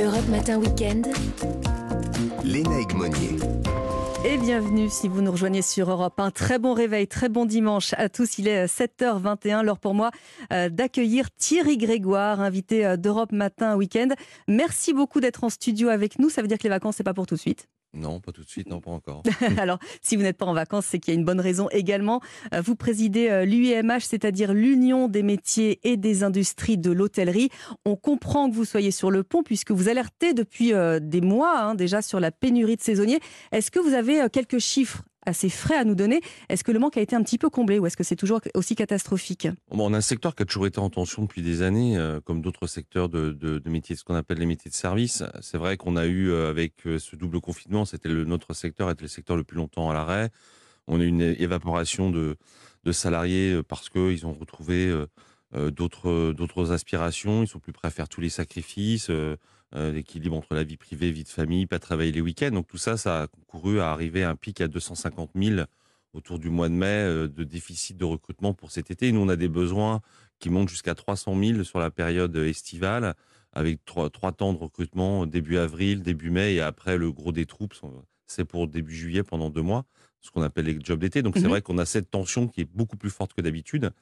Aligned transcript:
Europe 0.00 0.28
Matin 0.28 0.58
Weekend. 0.58 1.06
Léna 2.44 2.80
Egmonier. 2.80 3.36
Et 4.24 4.38
bienvenue 4.38 4.88
si 4.88 5.06
vous 5.06 5.20
nous 5.20 5.30
rejoignez 5.30 5.60
sur 5.60 5.90
Europe. 5.90 6.18
Un 6.18 6.30
très 6.30 6.58
bon 6.58 6.72
réveil, 6.72 7.06
très 7.06 7.28
bon 7.28 7.44
dimanche 7.44 7.92
à 7.98 8.08
tous. 8.08 8.38
Il 8.38 8.48
est 8.48 8.66
7h21, 8.66 9.62
l'heure 9.62 9.78
pour 9.78 9.94
moi 9.94 10.10
euh, 10.52 10.70
d'accueillir 10.70 11.30
Thierry 11.32 11.76
Grégoire, 11.76 12.40
invité 12.40 12.86
euh, 12.86 12.96
d'Europe 12.96 13.32
Matin 13.32 13.76
Weekend. 13.76 14.14
Merci 14.48 14.94
beaucoup 14.94 15.20
d'être 15.20 15.44
en 15.44 15.50
studio 15.50 15.88
avec 15.88 16.18
nous. 16.18 16.30
Ça 16.30 16.40
veut 16.40 16.48
dire 16.48 16.58
que 16.58 16.64
les 16.64 16.70
vacances, 16.70 16.96
c'est 16.96 17.04
pas 17.04 17.14
pour 17.14 17.26
tout 17.26 17.34
de 17.34 17.40
suite. 17.40 17.68
Non, 17.94 18.20
pas 18.20 18.32
tout 18.32 18.42
de 18.42 18.48
suite, 18.48 18.68
non, 18.68 18.80
pas 18.80 18.90
encore. 18.90 19.22
Alors, 19.58 19.78
si 20.00 20.16
vous 20.16 20.22
n'êtes 20.22 20.38
pas 20.38 20.46
en 20.46 20.54
vacances, 20.54 20.86
c'est 20.86 20.98
qu'il 20.98 21.12
y 21.12 21.16
a 21.16 21.18
une 21.18 21.26
bonne 21.26 21.40
raison 21.40 21.68
également. 21.70 22.20
Euh, 22.54 22.60
vous 22.60 22.74
présidez 22.74 23.44
l'UIMH, 23.44 24.00
c'est-à-dire 24.00 24.54
l'Union 24.54 25.08
des 25.08 25.22
métiers 25.22 25.80
et 25.82 25.96
des 25.96 26.22
industries 26.22 26.78
de 26.78 26.90
l'hôtellerie. 26.90 27.50
On 27.84 27.96
comprend 27.96 28.50
que 28.50 28.54
vous 28.54 28.64
soyez 28.64 28.90
sur 28.90 29.10
le 29.10 29.22
pont 29.22 29.42
puisque 29.42 29.72
vous 29.72 29.88
alertez 29.88 30.32
depuis 30.32 30.72
des 31.00 31.20
mois 31.20 31.60
hein, 31.60 31.74
déjà 31.74 32.02
sur 32.02 32.20
la 32.20 32.30
pénurie 32.30 32.76
de 32.76 32.82
saisonniers. 32.82 33.20
Est-ce 33.52 33.70
que 33.70 33.78
vous 33.78 33.94
avez 33.94 34.28
quelques 34.30 34.58
chiffres 34.58 35.02
assez 35.26 35.48
frais 35.48 35.76
à 35.76 35.84
nous 35.84 35.94
donner. 35.94 36.20
Est-ce 36.48 36.64
que 36.64 36.72
le 36.72 36.78
manque 36.78 36.96
a 36.96 37.00
été 37.00 37.16
un 37.16 37.22
petit 37.22 37.38
peu 37.38 37.50
comblé 37.50 37.78
ou 37.78 37.86
est-ce 37.86 37.96
que 37.96 38.04
c'est 38.04 38.16
toujours 38.16 38.40
aussi 38.54 38.74
catastrophique? 38.74 39.48
On 39.70 39.94
a 39.94 39.98
un 39.98 40.00
secteur 40.00 40.34
qui 40.34 40.42
a 40.42 40.46
toujours 40.46 40.66
été 40.66 40.78
en 40.78 40.90
tension 40.90 41.22
depuis 41.22 41.42
des 41.42 41.62
années, 41.62 41.96
euh, 41.96 42.20
comme 42.20 42.42
d'autres 42.42 42.66
secteurs 42.66 43.08
de, 43.08 43.30
de, 43.30 43.70
métiers, 43.70 43.96
ce 43.96 44.04
qu'on 44.04 44.14
appelle 44.14 44.38
les 44.38 44.46
métiers 44.46 44.70
de 44.70 44.74
service. 44.74 45.22
C'est 45.40 45.58
vrai 45.58 45.76
qu'on 45.76 45.96
a 45.96 46.06
eu, 46.06 46.30
euh, 46.30 46.50
avec 46.50 46.86
euh, 46.86 46.98
ce 46.98 47.16
double 47.16 47.40
confinement, 47.40 47.84
c'était 47.84 48.08
notre 48.08 48.54
secteur 48.54 48.90
était 48.90 49.02
le 49.02 49.08
secteur 49.08 49.36
le 49.36 49.44
plus 49.44 49.56
longtemps 49.56 49.90
à 49.90 49.94
l'arrêt. 49.94 50.30
On 50.86 51.00
a 51.00 51.04
eu 51.04 51.08
une 51.08 51.22
évaporation 51.22 52.10
de, 52.10 52.36
de 52.84 52.92
salariés 52.92 53.60
parce 53.68 53.88
qu'ils 53.88 54.26
ont 54.26 54.32
retrouvé 54.32 54.92
d'autres 55.52 56.72
aspirations. 56.72 57.44
Ils 57.44 57.46
sont 57.46 57.60
plus 57.60 57.72
prêts 57.72 57.86
à 57.86 57.90
faire 57.90 58.08
tous 58.08 58.20
les 58.20 58.28
sacrifices. 58.28 59.08
Euh, 59.74 59.90
l'équilibre 59.90 60.36
entre 60.36 60.54
la 60.54 60.64
vie 60.64 60.76
privée, 60.76 61.10
vie 61.10 61.24
de 61.24 61.28
famille, 61.28 61.64
pas 61.64 61.78
travailler 61.78 62.12
les 62.12 62.20
week-ends. 62.20 62.50
Donc 62.50 62.66
tout 62.66 62.76
ça, 62.76 62.98
ça 62.98 63.22
a 63.22 63.26
concouru 63.26 63.80
à 63.80 63.90
arriver 63.90 64.22
à 64.22 64.28
un 64.28 64.36
pic 64.36 64.60
à 64.60 64.68
250 64.68 65.30
000 65.34 65.62
autour 66.12 66.38
du 66.38 66.50
mois 66.50 66.68
de 66.68 66.74
mai 66.74 66.86
euh, 66.86 67.26
de 67.26 67.42
déficit 67.42 67.96
de 67.96 68.04
recrutement 68.04 68.52
pour 68.52 68.70
cet 68.70 68.90
été. 68.90 69.10
Nous, 69.12 69.20
on 69.20 69.28
a 69.28 69.36
des 69.36 69.48
besoins 69.48 70.02
qui 70.38 70.50
montent 70.50 70.68
jusqu'à 70.68 70.94
300 70.94 71.38
000 71.42 71.64
sur 71.64 71.78
la 71.78 71.90
période 71.90 72.36
estivale, 72.36 73.14
avec 73.54 73.82
trois, 73.86 74.10
trois 74.10 74.32
temps 74.32 74.52
de 74.52 74.58
recrutement 74.58 75.24
début 75.24 75.56
avril, 75.56 76.02
début 76.02 76.30
mai, 76.30 76.54
et 76.54 76.60
après 76.60 76.98
le 76.98 77.10
gros 77.10 77.32
des 77.32 77.46
troupes, 77.46 77.74
c'est 78.26 78.44
pour 78.44 78.66
début 78.68 78.94
juillet 78.94 79.22
pendant 79.22 79.48
deux 79.48 79.62
mois, 79.62 79.84
ce 80.20 80.30
qu'on 80.30 80.42
appelle 80.42 80.66
les 80.66 80.78
jobs 80.82 80.98
d'été. 80.98 81.22
Donc 81.22 81.36
c'est 81.36 81.44
mhm. 81.44 81.48
vrai 81.48 81.62
qu'on 81.62 81.78
a 81.78 81.86
cette 81.86 82.10
tension 82.10 82.46
qui 82.48 82.62
est 82.62 82.68
beaucoup 82.74 82.96
plus 82.96 83.10
forte 83.10 83.32
que 83.32 83.40
d'habitude. 83.40 83.92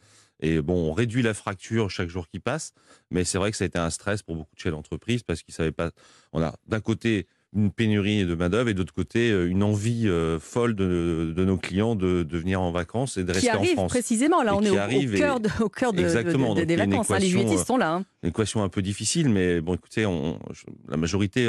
Et 0.40 0.60
bon, 0.60 0.90
on 0.90 0.92
réduit 0.92 1.22
la 1.22 1.34
fracture 1.34 1.90
chaque 1.90 2.08
jour 2.08 2.28
qui 2.28 2.38
passe, 2.38 2.72
mais 3.10 3.24
c'est 3.24 3.38
vrai 3.38 3.50
que 3.50 3.56
ça 3.56 3.64
a 3.64 3.66
été 3.66 3.78
un 3.78 3.90
stress 3.90 4.22
pour 4.22 4.36
beaucoup 4.36 4.54
de 4.54 4.60
chefs 4.60 4.72
d'entreprise 4.72 5.22
parce 5.22 5.42
qu'ils 5.42 5.54
savaient 5.54 5.72
pas. 5.72 5.90
On 6.32 6.42
a 6.42 6.54
d'un 6.66 6.80
côté 6.80 7.26
une 7.52 7.72
pénurie 7.72 8.24
de 8.24 8.34
main-d'œuvre 8.34 8.68
et 8.68 8.74
d'autre 8.74 8.94
côté 8.94 9.30
euh, 9.30 9.48
une 9.50 9.64
envie 9.64 10.06
euh, 10.06 10.38
folle 10.38 10.76
de, 10.76 11.34
nos 11.36 11.56
clients 11.56 11.96
de, 11.96 12.24
venir 12.30 12.60
en 12.60 12.70
vacances 12.70 13.16
et 13.16 13.24
de 13.24 13.32
rester 13.32 13.50
en 13.50 13.64
France. 13.64 13.90
précisément, 13.90 14.42
là 14.42 14.54
on 14.54 14.62
est 14.62 14.70
au, 14.70 15.18
cœur, 15.18 15.40
de, 15.40 15.50
au 15.60 15.68
cœur 15.68 15.92
des 15.92 16.04
vacances, 16.04 17.10
hein, 17.10 17.18
les 17.18 17.28
juilletistes 17.28 17.66
sont 17.66 17.76
là. 17.76 17.94
Hein. 17.94 18.04
Une 18.22 18.28
équation 18.28 18.62
un 18.62 18.68
peu 18.68 18.82
difficile, 18.82 19.28
mais 19.28 19.60
bon 19.60 19.74
écoutez, 19.74 20.06
on, 20.06 20.38
la 20.88 20.96
majorité 20.96 21.48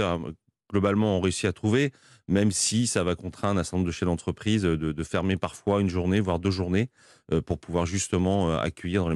globalement 0.71 1.17
ont 1.17 1.21
réussi 1.21 1.47
à 1.47 1.53
trouver, 1.53 1.91
même 2.27 2.51
si 2.51 2.87
ça 2.87 3.03
va 3.03 3.15
contraindre 3.15 3.59
un 3.59 3.63
certain 3.63 3.77
nombre 3.77 3.87
de 3.87 3.91
chefs 3.91 4.07
d'entreprise 4.07 4.63
de, 4.63 5.03
fermer 5.03 5.35
parfois 5.35 5.81
une 5.81 5.89
journée, 5.89 6.19
voire 6.19 6.39
deux 6.39 6.51
journées, 6.51 6.89
euh, 7.31 7.41
pour 7.41 7.59
pouvoir 7.59 7.85
justement 7.85 8.49
euh, 8.49 8.57
accueillir 8.57 9.03
dans 9.03 9.09
les 9.09 9.15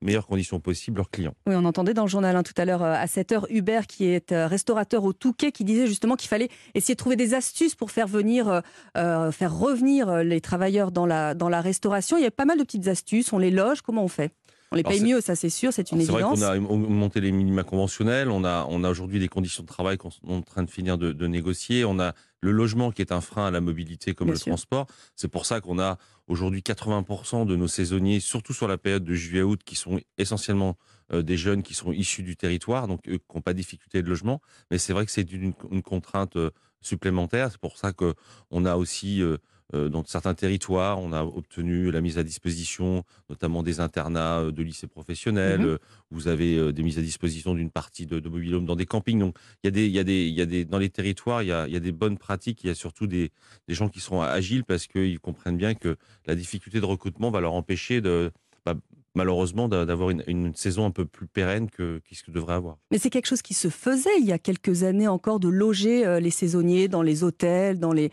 meilleures, 0.00 0.26
conditions 0.26 0.60
possibles 0.60 0.98
leurs 0.98 1.10
clients. 1.10 1.34
Oui, 1.46 1.54
on 1.56 1.64
entendait 1.64 1.94
dans 1.94 2.02
le 2.02 2.08
journal 2.08 2.36
hein, 2.36 2.42
tout 2.42 2.54
à 2.56 2.64
l'heure 2.64 2.82
euh, 2.82 2.94
à 2.94 3.06
7h 3.06 3.46
Hubert, 3.50 3.86
qui 3.86 4.06
est 4.06 4.32
restaurateur 4.32 5.04
au 5.04 5.12
Touquet, 5.12 5.52
qui 5.52 5.64
disait 5.64 5.86
justement 5.86 6.16
qu'il 6.16 6.28
fallait 6.28 6.50
essayer 6.74 6.94
de 6.94 6.98
trouver 6.98 7.16
des 7.16 7.34
astuces 7.34 7.74
pour 7.74 7.90
faire 7.90 8.06
venir, 8.06 8.62
faire 8.94 9.56
revenir 9.56 10.22
les 10.22 10.40
travailleurs 10.40 10.92
dans 10.92 11.06
la, 11.06 11.34
dans 11.34 11.48
la 11.48 11.60
restauration. 11.60 12.16
Il 12.16 12.22
y 12.22 12.26
a 12.26 12.30
pas 12.30 12.44
mal 12.44 12.58
de 12.58 12.64
petites 12.64 12.88
astuces. 12.88 13.32
On 13.32 13.38
les 13.38 13.50
loge. 13.50 13.82
Comment 13.82 14.04
on 14.04 14.08
fait? 14.08 14.32
On 14.72 14.76
les 14.76 14.82
paye 14.82 15.02
mieux, 15.02 15.20
ça 15.20 15.36
c'est 15.36 15.50
sûr, 15.50 15.72
c'est 15.72 15.92
une 15.92 16.00
évidence. 16.00 16.38
C'est 16.38 16.46
vrai 16.46 16.58
qu'on 16.58 16.74
a 16.74 16.76
monté 16.76 17.20
les 17.20 17.30
minima 17.30 17.62
conventionnels, 17.62 18.30
on 18.30 18.44
a, 18.44 18.66
on 18.68 18.82
a 18.84 18.90
aujourd'hui 18.90 19.20
des 19.20 19.28
conditions 19.28 19.62
de 19.62 19.68
travail 19.68 19.98
qu'on 19.98 20.08
est 20.08 20.32
en 20.32 20.42
train 20.42 20.62
de 20.62 20.70
finir 20.70 20.98
de, 20.98 21.26
négocier, 21.26 21.84
on 21.84 21.98
a 22.00 22.14
le 22.40 22.50
logement 22.50 22.90
qui 22.90 23.02
est 23.02 23.12
un 23.12 23.20
frein 23.20 23.46
à 23.46 23.50
la 23.50 23.60
mobilité 23.60 24.14
comme 24.14 24.30
le 24.30 24.38
transport. 24.38 24.86
C'est 25.14 25.28
pour 25.28 25.46
ça 25.46 25.60
qu'on 25.60 25.78
a 25.78 25.98
aujourd'hui 26.26 26.60
80% 26.60 27.46
de 27.46 27.54
nos 27.54 27.68
saisonniers, 27.68 28.18
surtout 28.18 28.52
sur 28.52 28.66
la 28.66 28.78
période 28.78 29.04
de 29.04 29.14
juillet-août, 29.14 29.60
qui 29.64 29.76
sont 29.76 30.00
essentiellement 30.18 30.76
euh, 31.12 31.22
des 31.22 31.36
jeunes 31.36 31.62
qui 31.62 31.74
sont 31.74 31.92
issus 31.92 32.22
du 32.22 32.36
territoire, 32.36 32.88
donc 32.88 33.06
eux 33.08 33.18
qui 33.18 33.34
n'ont 33.34 33.42
pas 33.42 33.52
de 33.52 33.58
difficulté 33.58 34.02
de 34.02 34.08
logement. 34.08 34.40
Mais 34.70 34.78
c'est 34.78 34.92
vrai 34.92 35.04
que 35.04 35.12
c'est 35.12 35.30
une, 35.30 35.52
une, 35.70 35.82
contrainte 35.82 36.36
euh, 36.36 36.50
supplémentaire. 36.80 37.50
C'est 37.50 37.60
pour 37.60 37.76
ça 37.76 37.92
qu'on 37.92 38.64
a 38.64 38.76
aussi 38.76 39.22
euh, 39.22 39.36
dans 39.72 40.04
certains 40.04 40.34
territoires, 40.34 41.00
on 41.00 41.12
a 41.12 41.22
obtenu 41.22 41.90
la 41.90 42.00
mise 42.00 42.18
à 42.18 42.22
disposition, 42.22 43.04
notamment 43.30 43.62
des 43.62 43.80
internats 43.80 44.40
euh, 44.40 44.52
de 44.52 44.62
lycées 44.62 44.86
professionnels. 44.86 45.60
Mhm. 45.60 45.78
Vous 46.10 46.28
avez 46.28 46.72
des 46.72 46.82
mises 46.82 46.98
à 46.98 47.02
disposition 47.02 47.54
d'une 47.54 47.70
partie 47.70 48.06
de, 48.06 48.20
de 48.20 48.28
mobilhome 48.28 48.66
dans 48.66 48.76
des 48.76 48.86
campings. 48.86 49.18
Donc, 49.18 49.36
il 49.62 49.66
y 49.66 49.68
a 49.68 49.70
des, 49.70 49.86
il 49.86 49.92
y 49.92 49.98
a 49.98 50.04
des, 50.04 50.26
il 50.26 50.34
y 50.34 50.42
a 50.42 50.46
des, 50.46 50.64
dans 50.64 50.78
les 50.78 50.90
territoires, 50.90 51.42
il 51.42 51.48
y 51.48 51.52
a, 51.52 51.66
il 51.66 51.72
y 51.72 51.76
a 51.76 51.80
des 51.80 51.92
bonnes 51.92 52.18
pratiques. 52.18 52.64
Il 52.64 52.66
y 52.66 52.70
a 52.70 52.74
surtout 52.74 53.06
des, 53.06 53.30
des 53.68 53.74
gens 53.74 53.88
qui 53.88 54.00
sont 54.00 54.20
agiles 54.20 54.64
parce 54.64 54.86
qu'ils 54.86 55.20
comprennent 55.20 55.56
bien 55.56 55.74
que 55.74 55.96
la 56.26 56.34
difficulté 56.34 56.80
de 56.80 56.84
recrutement 56.84 57.30
va 57.30 57.40
leur 57.40 57.54
empêcher 57.54 58.00
de, 58.00 58.30
bah, 58.66 58.74
malheureusement 59.14 59.68
d'avoir 59.68 60.10
une, 60.10 60.22
une, 60.26 60.54
saison 60.54 60.86
un 60.86 60.90
peu 60.90 61.04
plus 61.04 61.26
pérenne 61.26 61.70
que 61.70 62.00
ce 62.10 62.22
que 62.22 62.30
devrait 62.30 62.54
avoir. 62.54 62.76
Mais 62.90 62.98
c'est 62.98 63.10
quelque 63.10 63.26
chose 63.26 63.42
qui 63.42 63.54
se 63.54 63.68
faisait 63.68 64.18
il 64.18 64.26
y 64.26 64.32
a 64.32 64.38
quelques 64.38 64.82
années 64.82 65.08
encore 65.08 65.40
de 65.40 65.48
loger 65.48 66.20
les 66.20 66.30
saisonniers 66.30 66.88
dans 66.88 67.02
les 67.02 67.24
hôtels, 67.24 67.78
dans 67.78 67.92
les 67.92 68.10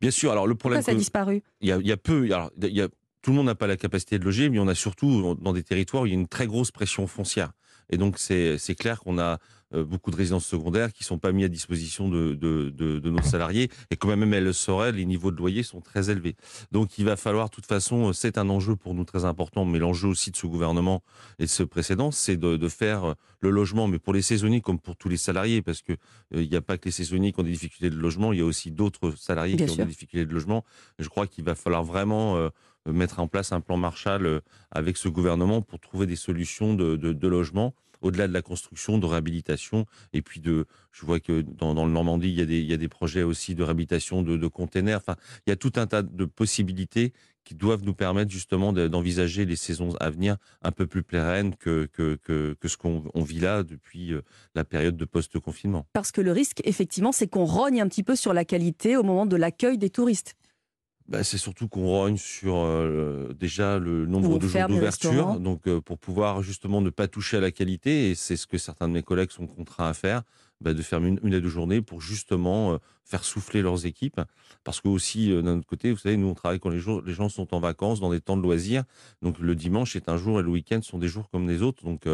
Bien 0.00 0.10
sûr. 0.10 0.32
Alors 0.32 0.46
le 0.46 0.54
problème, 0.54 0.80
Pourquoi 0.80 0.92
ça 0.92 0.96
a 0.96 0.98
disparu? 0.98 1.42
Il 1.60 1.68
y 1.68 1.92
a, 1.92 1.96
peu. 1.96 2.24
Alors, 2.32 2.50
y 2.60 2.80
a, 2.80 2.88
tout 3.22 3.30
le 3.30 3.36
monde 3.36 3.46
n'a 3.46 3.54
pas 3.54 3.66
la 3.66 3.76
capacité 3.76 4.18
de 4.18 4.24
loger, 4.24 4.48
mais 4.48 4.58
on 4.58 4.68
a 4.68 4.74
surtout 4.74 5.36
dans 5.40 5.52
des 5.52 5.62
territoires 5.62 6.04
où 6.04 6.06
il 6.06 6.10
y 6.10 6.12
a 6.12 6.18
une 6.18 6.28
très 6.28 6.46
grosse 6.46 6.70
pression 6.70 7.06
foncière. 7.06 7.52
Et 7.90 7.96
donc 7.96 8.18
c'est 8.18 8.74
clair 8.78 9.00
qu'on 9.00 9.18
a 9.18 9.38
beaucoup 9.72 10.10
de 10.10 10.16
résidences 10.16 10.46
secondaires 10.46 10.92
qui 10.92 11.04
sont 11.04 11.18
pas 11.18 11.32
mis 11.32 11.44
à 11.44 11.48
disposition 11.48 12.08
de, 12.08 12.34
de, 12.34 12.70
de, 12.70 12.98
de 12.98 13.10
nos 13.10 13.22
salariés. 13.22 13.70
Et 13.90 13.96
quand 13.96 14.08
même 14.08 14.32
elles 14.34 14.44
le 14.44 14.52
sauraient, 14.52 14.92
les 14.92 15.04
niveaux 15.04 15.30
de 15.30 15.36
loyer 15.36 15.62
sont 15.62 15.80
très 15.80 16.10
élevés. 16.10 16.36
Donc 16.72 16.98
il 16.98 17.04
va 17.04 17.16
falloir, 17.16 17.48
de 17.48 17.54
toute 17.54 17.66
façon, 17.66 18.08
euh, 18.08 18.12
c'est 18.12 18.38
un 18.38 18.48
enjeu 18.48 18.76
pour 18.76 18.94
nous 18.94 19.04
très 19.04 19.24
important, 19.24 19.64
mais 19.64 19.78
l'enjeu 19.78 20.08
aussi 20.08 20.30
de 20.30 20.36
ce 20.36 20.46
gouvernement 20.46 21.02
et 21.38 21.44
de 21.44 21.48
ce 21.48 21.62
précédent, 21.62 22.10
c'est 22.10 22.36
de, 22.36 22.68
faire 22.68 23.04
euh, 23.04 23.14
le 23.40 23.50
logement, 23.50 23.88
mais 23.88 23.98
pour 23.98 24.12
les 24.12 24.22
saisonniers 24.22 24.60
comme 24.60 24.78
pour 24.78 24.96
tous 24.96 25.08
les 25.08 25.16
salariés, 25.16 25.62
parce 25.62 25.82
que 25.82 25.92
il 26.32 26.48
n'y 26.48 26.56
a 26.56 26.60
pas 26.60 26.78
que 26.78 26.84
les 26.86 26.90
saisonniers 26.90 27.32
qui 27.32 27.40
ont 27.40 27.44
des 27.44 27.50
difficultés 27.50 27.90
de 27.90 27.96
logement, 27.96 28.32
il 28.32 28.38
y 28.38 28.42
a 28.42 28.44
aussi 28.44 28.70
d'autres 28.70 29.12
salariés 29.16 29.56
qui 29.56 29.70
ont 29.70 29.76
des 29.76 29.84
difficultés 29.84 30.26
de 30.26 30.32
logement. 30.32 30.64
Je 30.98 31.08
crois 31.08 31.26
qu'il 31.26 31.44
va 31.44 31.54
falloir 31.54 31.82
vraiment 31.82 32.50
mettre 32.86 33.18
en 33.20 33.26
place 33.26 33.52
un 33.52 33.60
plan 33.60 33.76
Marshall 33.76 34.40
avec 34.70 34.96
ce 34.96 35.08
gouvernement 35.08 35.62
pour 35.62 35.80
trouver 35.80 36.06
des 36.06 36.16
solutions 36.16 36.74
de, 36.74 36.96
de, 36.96 37.12
de 37.12 37.28
logement 37.28 37.74
au-delà 38.00 38.28
de 38.28 38.32
la 38.32 38.42
construction, 38.42 38.98
de 38.98 39.06
réhabilitation, 39.06 39.86
et 40.12 40.22
puis 40.22 40.40
de, 40.40 40.66
je 40.92 41.04
vois 41.04 41.20
que 41.20 41.42
dans, 41.42 41.72
le 41.84 41.92
Normandie, 41.92 42.28
il 42.28 42.38
y, 42.38 42.40
a 42.40 42.46
des, 42.46 42.60
il 42.60 42.66
y 42.70 42.72
a 42.72 42.76
des 42.76 42.88
projets 42.88 43.22
aussi 43.22 43.54
de 43.54 43.62
réhabilitation 43.62 44.22
de, 44.22 44.46
containers. 44.48 44.98
Enfin, 44.98 45.16
il 45.46 45.50
y 45.50 45.52
a 45.52 45.56
tout 45.56 45.72
un 45.76 45.86
tas 45.86 46.02
de 46.02 46.24
possibilités 46.24 47.12
qui 47.44 47.54
doivent 47.54 47.82
nous 47.84 47.94
permettre 47.94 48.30
justement 48.30 48.72
d'envisager 48.72 49.44
les 49.44 49.56
saisons 49.56 49.94
à 49.98 50.10
venir 50.10 50.36
un 50.62 50.72
peu 50.72 50.86
plus 50.86 51.02
pérennes 51.02 51.54
que, 51.56 51.88
que, 51.92 52.16
que, 52.22 52.54
que 52.58 52.68
ce 52.68 52.76
qu'on 52.76 53.02
vit 53.16 53.40
là 53.40 53.62
depuis 53.62 54.12
euh, 54.12 54.22
la 54.54 54.64
période 54.64 54.96
de 54.96 55.04
post-confinement. 55.04 55.86
Parce 55.92 56.12
que 56.12 56.20
le 56.20 56.32
risque, 56.32 56.60
effectivement, 56.64 57.12
c'est 57.12 57.28
qu'on 57.28 57.46
rogne 57.46 57.80
un 57.80 57.88
petit 57.88 58.02
peu 58.02 58.14
sur 58.14 58.34
la 58.34 58.44
qualité 58.44 58.96
au 58.96 59.02
moment 59.02 59.26
de 59.26 59.36
l'accueil 59.36 59.78
des 59.78 59.90
touristes. 59.90 60.36
Bah, 61.10 61.24
c'est 61.24 61.38
surtout 61.38 61.66
qu'on 61.66 61.86
rogne 61.86 62.16
sur 62.16 62.54
euh, 62.58 63.34
déjà 63.36 63.80
le 63.80 64.06
nombre 64.06 64.38
de 64.38 64.46
jours 64.46 64.68
d'ouverture, 64.68 65.40
donc 65.40 65.66
euh, 65.66 65.80
pour 65.80 65.98
pouvoir 65.98 66.40
justement 66.40 66.80
ne 66.80 66.90
pas 66.90 67.08
toucher 67.08 67.38
à 67.38 67.40
la 67.40 67.50
qualité, 67.50 68.10
et 68.10 68.14
c'est 68.14 68.36
ce 68.36 68.46
que 68.46 68.58
certains 68.58 68.86
de 68.86 68.92
mes 68.92 69.02
collègues 69.02 69.32
sont 69.32 69.48
contraints 69.48 69.88
à 69.88 69.92
faire, 69.92 70.22
bah, 70.60 70.74
de 70.74 70.82
faire 70.82 71.02
une, 71.04 71.18
une, 71.22 71.34
à 71.34 71.40
deux 71.40 71.48
journées 71.48 71.80
pour 71.80 72.00
justement 72.00 72.74
euh, 72.74 72.78
faire 73.04 73.24
souffler 73.24 73.62
leurs 73.62 73.86
équipes. 73.86 74.20
Parce 74.64 74.80
que 74.80 74.88
aussi, 74.88 75.30
d'un 75.42 75.58
autre 75.58 75.66
côté, 75.66 75.90
vous 75.90 75.98
savez, 75.98 76.16
nous 76.16 76.28
on 76.28 76.34
travaille 76.34 76.60
quand 76.60 76.68
les, 76.68 76.78
jours, 76.78 77.02
les 77.02 77.14
gens 77.14 77.28
sont 77.28 77.54
en 77.54 77.60
vacances, 77.60 78.00
dans 78.00 78.10
des 78.10 78.20
temps 78.20 78.36
de 78.36 78.42
loisirs, 78.42 78.84
donc 79.22 79.38
le 79.38 79.54
dimanche 79.54 79.96
est 79.96 80.08
un 80.08 80.16
jour 80.16 80.38
et 80.38 80.42
le 80.42 80.50
week-end 80.50 80.80
sont 80.82 80.98
des 80.98 81.08
jours 81.08 81.30
comme 81.30 81.48
les 81.48 81.62
autres. 81.62 81.82
Donc 81.84 82.06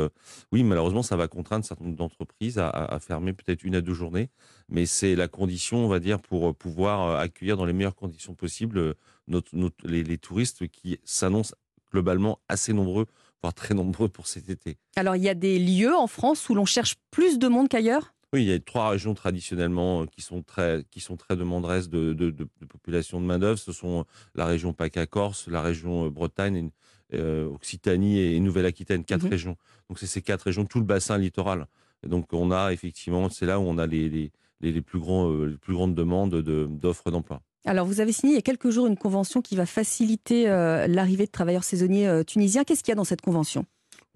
oui, 0.52 0.62
malheureusement, 0.62 1.02
ça 1.02 1.16
va 1.16 1.28
contraindre 1.28 1.64
certaines 1.64 2.00
entreprises 2.00 2.58
à, 2.58 2.98
fermer 3.00 3.32
peut-être 3.32 3.64
une 3.64 3.74
à 3.74 3.80
deux 3.80 3.94
journées, 3.94 4.30
mais 4.68 4.86
c'est 4.86 5.16
la 5.16 5.28
condition, 5.28 5.84
on 5.84 5.88
va 5.88 5.98
dire, 5.98 6.20
pour 6.20 6.54
pouvoir 6.54 7.18
accueillir 7.18 7.56
dans 7.56 7.64
les 7.64 7.72
meilleures 7.72 7.96
conditions 7.96 8.34
possibles 8.34 8.94
notre, 9.28 9.50
les, 9.84 10.18
touristes 10.18 10.68
qui 10.68 10.98
s'annoncent 11.04 11.54
globalement 11.92 12.38
assez 12.48 12.72
nombreux, 12.72 13.06
voire 13.42 13.54
très 13.54 13.74
nombreux 13.74 14.08
pour 14.08 14.26
cet 14.26 14.48
été. 14.48 14.78
Alors 14.96 15.16
il 15.16 15.22
y 15.22 15.28
a 15.28 15.34
des 15.34 15.58
lieux 15.58 15.94
en 15.94 16.06
France 16.06 16.48
où 16.48 16.54
l'on 16.54 16.64
cherche 16.64 16.96
plus 17.10 17.38
de 17.38 17.48
monde 17.48 17.68
qu'ailleurs? 17.68 18.14
Oui, 18.36 18.42
il 18.42 18.48
y 18.48 18.52
a 18.52 18.58
trois 18.58 18.90
régions 18.90 19.14
traditionnellement 19.14 20.02
euh, 20.02 20.06
qui 20.06 20.20
sont 20.20 20.42
très, 20.42 20.84
qui 20.90 21.00
sont 21.00 21.16
très 21.16 21.36
demanderesses 21.36 21.88
de, 21.88 22.12
de, 22.12 22.30
de, 22.30 22.46
population 22.68 23.18
de 23.18 23.24
main-d'œuvre. 23.24 23.58
Ce 23.58 23.72
sont 23.72 24.04
la 24.34 24.44
région 24.44 24.74
PACA-Corse, 24.74 25.48
la 25.48 25.62
région 25.62 26.04
euh, 26.04 26.10
Bretagne, 26.10 26.70
euh, 27.14 27.46
Occitanie 27.46 28.18
et 28.18 28.38
Nouvelle-Aquitaine, 28.40 29.04
quatre 29.04 29.24
mhm. 29.24 29.30
régions. 29.30 29.56
Donc, 29.88 29.98
c'est 29.98 30.06
ces 30.06 30.20
quatre 30.20 30.42
régions, 30.42 30.66
tout 30.66 30.80
le 30.80 30.84
bassin 30.84 31.16
littoral. 31.16 31.66
Donc 32.06 32.34
on 32.34 32.50
a 32.52 32.72
effectivement, 32.72 33.30
c'est 33.30 33.46
là 33.46 33.58
où 33.58 33.62
on 33.62 33.78
a 33.78 33.86
les, 33.86 34.10
les, 34.10 34.30
les 34.60 34.82
plus, 34.82 35.00
grands, 35.00 35.32
les 35.32 35.56
plus 35.56 35.72
grandes 35.72 35.94
demandes 35.94 36.42
d'offres 36.42 37.10
d'emploi. 37.10 37.40
Alors, 37.64 37.86
vous 37.86 38.00
avez 38.00 38.12
signé 38.12 38.34
il 38.34 38.36
y 38.36 38.38
a 38.38 38.42
quelques 38.42 38.68
jours 38.68 38.86
une 38.86 38.98
convention 38.98 39.40
qui 39.40 39.56
va 39.56 39.64
faciliter 39.64 40.44
l'arrivée 40.44 41.24
de 41.24 41.30
travailleurs 41.30 41.64
saisonniers 41.64 42.22
tunisiens. 42.26 42.64
Qu'est-ce 42.64 42.84
qu'il 42.84 42.92
y 42.92 42.92
a 42.92 42.96
dans 42.96 43.04
cette 43.04 43.22
convention? 43.22 43.64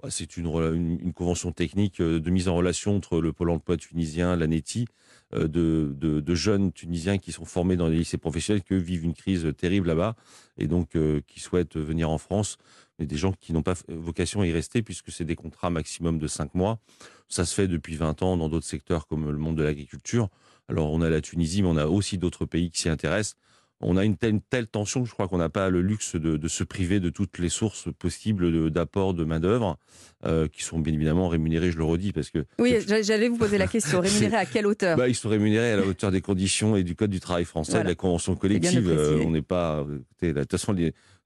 C'est 0.08 0.36
une, 0.36 1.12
convention 1.14 1.52
technique 1.52 2.00
de 2.00 2.30
mise 2.30 2.48
en 2.48 2.56
relation 2.56 2.96
entre 2.96 3.20
le 3.20 3.32
Pôle 3.32 3.50
emploi 3.50 3.76
tunisien, 3.76 4.36
l'ANETI, 4.36 4.86
de, 5.32 5.94
de, 5.94 6.34
jeunes 6.34 6.72
Tunisiens 6.72 7.18
qui 7.18 7.32
sont 7.32 7.44
formés 7.44 7.76
dans 7.76 7.88
les 7.88 7.98
lycées 7.98 8.18
professionnels, 8.18 8.62
qui 8.62 8.76
vivent 8.78 9.04
une 9.04 9.14
crise 9.14 9.52
terrible 9.56 9.88
là-bas, 9.88 10.16
et 10.58 10.66
donc 10.66 10.96
qui 11.26 11.40
souhaitent 11.40 11.76
venir 11.76 12.10
en 12.10 12.18
France 12.18 12.58
mais 13.00 13.06
des 13.06 13.16
gens 13.16 13.32
qui 13.32 13.52
n'ont 13.52 13.62
pas 13.62 13.74
vocation 13.88 14.42
à 14.42 14.46
y 14.46 14.52
rester 14.52 14.82
puisque 14.82 15.10
c'est 15.10 15.24
des 15.24 15.34
contrats 15.34 15.70
maximum 15.70 16.18
de 16.18 16.28
5 16.28 16.54
mois. 16.54 16.78
Ça 17.28 17.44
se 17.44 17.54
fait 17.54 17.66
depuis 17.66 17.96
20 17.96 18.22
ans 18.22 18.36
dans 18.36 18.48
d'autres 18.48 18.66
secteurs 18.66 19.06
comme 19.06 19.28
le 19.30 19.38
monde 19.38 19.56
de 19.56 19.62
l'agriculture. 19.62 20.28
Alors 20.68 20.92
on 20.92 21.00
a 21.00 21.08
la 21.08 21.20
Tunisie, 21.20 21.62
mais 21.62 21.68
on 21.68 21.76
a 21.76 21.86
aussi 21.86 22.18
d'autres 22.18 22.44
pays 22.44 22.70
qui 22.70 22.82
s'y 22.82 22.88
intéressent 22.88 23.36
on 23.80 23.96
a 23.96 24.04
une 24.04 24.16
telle, 24.16 24.40
telle 24.50 24.66
tension, 24.66 25.04
je 25.04 25.12
crois 25.12 25.28
qu'on 25.28 25.38
n'a 25.38 25.48
pas 25.48 25.70
le 25.70 25.80
luxe 25.80 26.16
de, 26.16 26.48
se 26.48 26.64
priver 26.64 27.00
de 27.00 27.10
toutes 27.10 27.38
les 27.38 27.48
sources 27.48 27.88
possibles 27.98 28.70
d'apport 28.70 29.14
de, 29.14 29.24
main-d'œuvre, 29.24 29.78
euh, 30.26 30.48
qui 30.48 30.62
sont 30.62 30.78
bien 30.78 30.92
évidemment 30.92 31.28
rémunérées, 31.28 31.70
je 31.70 31.78
le 31.78 31.84
redis, 31.84 32.12
parce 32.12 32.30
que. 32.30 32.44
Oui, 32.58 32.76
j'allais 33.02 33.28
vous 33.28 33.38
poser 33.38 33.56
la 33.56 33.66
question. 33.68 34.00
Rémunérés 34.00 34.36
à 34.36 34.46
quelle 34.46 34.66
hauteur 34.66 34.96
bah, 34.96 35.08
Ils 35.08 35.14
sont 35.14 35.30
rémunérés 35.30 35.72
à 35.72 35.76
la 35.76 35.86
hauteur 35.86 36.10
des 36.10 36.20
conditions 36.20 36.76
et 36.76 36.84
du 36.84 36.94
Code 36.94 37.10
du 37.10 37.20
travail 37.20 37.44
français, 37.44 37.82
de 37.82 37.88
la 37.88 37.94
convention 37.94 38.36
collective. 38.36 38.88
Euh, 38.88 39.22
on 39.24 39.30
n'est 39.30 39.42
pas. 39.42 39.86
De 40.20 40.32
toute 40.32 40.50
façon, 40.50 40.76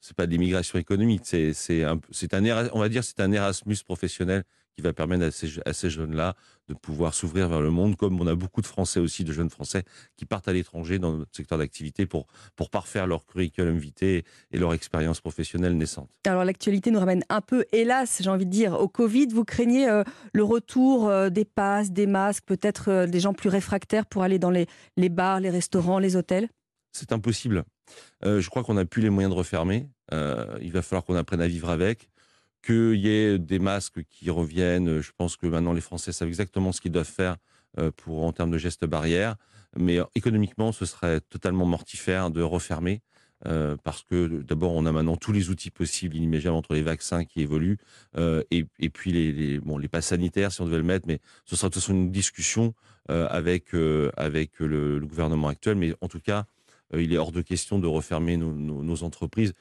c'est 0.00 0.16
pas 0.16 0.26
de 0.26 0.30
l'immigration 0.30 0.78
économique. 0.78 1.22
C'est 1.24 1.82
un, 1.82 1.98
un, 2.32 2.68
on 2.72 2.80
va 2.80 2.88
dire, 2.88 3.02
c'est 3.02 3.20
un 3.20 3.32
Erasmus 3.32 3.78
professionnel 3.84 4.44
qui 4.74 4.82
va 4.82 4.92
permettre 4.92 5.24
à 5.24 5.30
ces, 5.30 5.60
à 5.64 5.72
ces 5.72 5.90
jeunes-là 5.90 6.34
de 6.68 6.74
pouvoir 6.74 7.14
s'ouvrir 7.14 7.48
vers 7.48 7.60
le 7.60 7.70
monde, 7.70 7.96
comme 7.96 8.20
on 8.20 8.26
a 8.26 8.34
beaucoup 8.34 8.62
de 8.62 8.66
Français 8.66 8.98
aussi, 8.98 9.24
de 9.24 9.32
jeunes 9.32 9.50
Français, 9.50 9.84
qui 10.16 10.24
partent 10.24 10.48
à 10.48 10.52
l'étranger 10.52 10.98
dans 10.98 11.16
notre 11.16 11.36
secteur 11.36 11.58
d'activité 11.58 12.06
pour, 12.06 12.26
pour 12.56 12.70
parfaire 12.70 13.06
leur 13.06 13.26
curriculum 13.26 13.76
vitae 13.76 14.22
et 14.50 14.58
leur 14.58 14.72
expérience 14.72 15.20
professionnelle 15.20 15.76
naissante. 15.76 16.08
Alors 16.26 16.44
l'actualité 16.44 16.90
nous 16.90 16.98
ramène 16.98 17.24
un 17.28 17.40
peu, 17.40 17.64
hélas, 17.72 18.20
j'ai 18.22 18.30
envie 18.30 18.46
de 18.46 18.50
dire, 18.50 18.74
au 18.74 18.88
Covid. 18.88 19.28
Vous 19.28 19.44
craignez 19.44 19.88
euh, 19.88 20.02
le 20.32 20.42
retour 20.42 21.08
euh, 21.08 21.28
des 21.28 21.44
passes, 21.44 21.92
des 21.92 22.06
masques, 22.06 22.44
peut-être 22.46 22.90
euh, 22.90 23.06
des 23.06 23.20
gens 23.20 23.34
plus 23.34 23.50
réfractaires 23.50 24.06
pour 24.06 24.22
aller 24.22 24.38
dans 24.38 24.50
les, 24.50 24.66
les 24.96 25.08
bars, 25.08 25.40
les 25.40 25.50
restaurants, 25.50 25.98
les 25.98 26.16
hôtels? 26.16 26.48
C'est 26.92 27.12
impossible. 27.12 27.64
je 28.22 28.48
crois 28.48 28.62
qu'on 28.62 28.74
n'a 28.74 28.84
plus 28.84 29.02
les 29.02 29.10
moyens 29.10 29.34
de 29.34 29.36
refermer. 29.36 29.88
il 30.12 30.70
va 30.70 30.80
falloir 30.80 31.04
qu'on 31.04 31.16
apprenne 31.16 31.40
à 31.40 31.48
vivre 31.48 31.68
avec 31.68 32.08
qu'il 32.64 32.96
y 32.96 33.08
ait 33.08 33.38
des 33.38 33.58
masques 33.58 34.02
qui 34.08 34.30
reviennent. 34.30 35.00
Je 35.00 35.10
pense 35.16 35.36
que 35.36 35.46
maintenant 35.46 35.72
les 35.72 35.80
Français 35.80 36.12
savent 36.12 36.28
exactement 36.28 36.72
ce 36.72 36.80
qu'ils 36.80 36.92
doivent 36.92 37.06
faire 37.06 37.36
euh, 37.78 37.90
pour 37.96 38.24
en 38.24 38.32
termes 38.32 38.50
de 38.50 38.58
gestes 38.58 38.84
barrières. 38.86 39.36
Mais 39.76 39.98
euh, 39.98 40.04
économiquement, 40.14 40.70
ce 40.72 40.86
serait 40.86 41.20
totalement 41.20 41.66
mortifère 41.66 42.30
de 42.30 42.42
refermer. 42.42 43.02
Euh, 43.46 43.76
parce 43.84 44.02
que 44.02 44.42
d'abord, 44.42 44.72
on 44.72 44.86
a 44.86 44.92
maintenant 44.92 45.16
tous 45.16 45.32
les 45.32 45.50
outils 45.50 45.70
possibles, 45.70 46.16
inimaginables 46.16 46.56
entre 46.56 46.72
les 46.72 46.82
vaccins 46.82 47.24
qui 47.24 47.42
évoluent 47.42 47.76
et, 48.16 48.88
puis 48.88 49.12
les, 49.12 49.32
les, 49.32 49.58
bon, 49.58 49.76
les 49.76 49.88
passes 49.88 50.06
sanitaires, 50.06 50.50
si 50.50 50.62
on 50.62 50.66
devait 50.66 50.78
le 50.78 50.84
mettre, 50.84 51.06
mais 51.06 51.20
ce 51.44 51.54
sera 51.54 51.68
de 51.68 51.74
toute 51.74 51.82
façon 51.82 51.92
une 51.92 52.10
discussion 52.10 52.74
avec, 53.08 53.74
avec 54.16 54.60
le, 54.60 54.98
le, 54.98 55.06
gouvernement 55.06 55.48
actuel. 55.48 55.76
Mais 55.76 55.94
en 56.00 56.08
tout 56.08 56.20
cas, 56.20 56.46
il 56.98 57.12
est 57.12 57.18
hors 57.18 57.32
de 57.32 57.40
question 57.40 57.78
de 57.78 57.86
refermer 57.86 58.36
nos, 58.36 59.02
entreprises, 59.02 59.54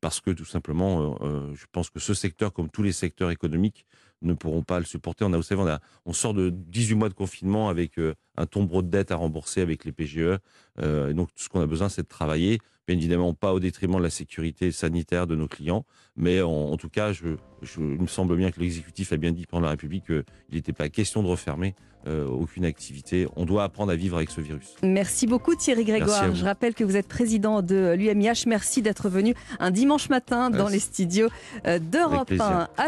parce 0.00 0.20
que 0.20 0.30
tout 0.30 0.44
simplement, 0.44 1.00
euh, 1.22 1.26
euh, 1.26 1.54
je 1.54 1.66
pense 1.72 1.90
que 1.90 2.00
ce 2.00 2.14
secteur, 2.14 2.52
comme 2.52 2.68
tous 2.68 2.82
les 2.82 2.92
secteurs 2.92 3.30
économiques, 3.30 3.86
ne 4.22 4.34
pourront 4.34 4.62
pas 4.62 4.78
le 4.78 4.84
supporter. 4.84 5.24
On 5.24 5.32
a, 5.32 5.36
vous 5.36 5.42
savez, 5.42 5.60
on, 5.60 5.78
on 6.06 6.12
sort 6.12 6.34
de 6.34 6.50
18 6.50 6.94
mois 6.94 7.08
de 7.08 7.14
confinement 7.14 7.68
avec 7.68 7.98
un 8.36 8.46
tombeau 8.46 8.82
de 8.82 8.88
dettes 8.88 9.10
à 9.10 9.16
rembourser 9.16 9.60
avec 9.60 9.84
les 9.84 9.92
PGE. 9.92 10.38
et 10.78 11.14
donc, 11.14 11.28
tout 11.34 11.42
ce 11.42 11.48
qu'on 11.48 11.60
a 11.60 11.66
besoin, 11.66 11.88
c'est 11.88 12.02
de 12.02 12.08
travailler. 12.08 12.58
Bien 12.86 12.96
évidemment, 12.96 13.32
pas 13.32 13.54
au 13.54 13.60
détriment 13.60 13.96
de 13.96 14.02
la 14.02 14.10
sécurité 14.10 14.70
sanitaire 14.70 15.26
de 15.26 15.34
nos 15.34 15.48
clients, 15.48 15.86
mais 16.16 16.42
en, 16.42 16.76
tout 16.76 16.90
cas, 16.90 17.12
je, 17.12 17.36
il 17.78 18.02
me 18.02 18.06
semble 18.06 18.36
bien 18.36 18.50
que 18.50 18.60
l'exécutif 18.60 19.12
a 19.12 19.16
bien 19.16 19.32
dit 19.32 19.46
pendant 19.46 19.64
la 19.64 19.70
République 19.70 20.04
qu'il 20.04 20.24
n'était 20.52 20.74
pas 20.74 20.90
question 20.90 21.22
de 21.22 21.28
refermer 21.28 21.74
euh, 22.06 22.26
aucune 22.26 22.66
activité. 22.66 23.26
On 23.34 23.46
doit 23.46 23.64
apprendre 23.64 23.90
à 23.90 23.96
vivre 23.96 24.18
avec 24.18 24.28
ce 24.28 24.42
virus. 24.42 24.74
Merci 24.82 25.26
beaucoup 25.26 25.54
Thierry 25.54 25.84
Grégoire. 25.84 26.34
Je 26.34 26.44
rappelle 26.44 26.74
que 26.74 26.84
vous 26.84 26.96
êtes 26.96 27.08
président 27.08 27.62
de 27.62 27.94
l'UMIH. 27.96 28.44
Merci 28.46 28.82
d'être 28.82 29.08
venu 29.08 29.34
un 29.58 29.70
dimanche 29.70 30.10
matin 30.10 30.50
dans 30.50 30.68
les 30.68 30.80
studios 30.80 31.28
euh, 31.66 31.78
d'Europe 31.78 32.30
1. 32.38 32.68